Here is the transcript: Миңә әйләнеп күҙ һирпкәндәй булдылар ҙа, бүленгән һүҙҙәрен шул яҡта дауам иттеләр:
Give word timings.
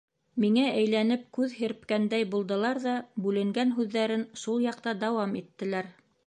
Миңә 0.43 0.61
әйләнеп 0.77 1.27
күҙ 1.37 1.53
һирпкәндәй 1.57 2.27
булдылар 2.31 2.81
ҙа, 2.87 2.95
бүленгән 3.27 3.75
һүҙҙәрен 3.77 4.25
шул 4.45 4.65
яҡта 4.67 4.97
дауам 5.05 5.39
иттеләр: 5.45 5.93